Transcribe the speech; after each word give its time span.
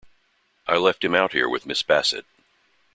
I 0.65 0.77
left 0.77 1.03
him 1.03 1.13
out 1.13 1.33
here 1.33 1.47
with 1.47 1.67
Miss 1.67 1.83
Bassett. 1.83 2.25